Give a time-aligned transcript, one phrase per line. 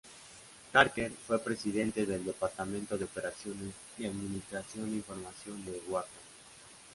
[0.73, 6.21] Harker fue presidente del Departamento de Operaciones y Administración de Información de Wharton.